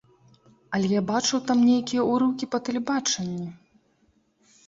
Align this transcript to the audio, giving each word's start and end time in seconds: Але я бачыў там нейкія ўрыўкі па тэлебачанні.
Але 0.77 0.87
я 0.93 1.01
бачыў 1.09 1.41
там 1.51 1.59
нейкія 1.71 2.01
ўрыўкі 2.11 2.45
па 2.55 2.59
тэлебачанні. 2.69 3.49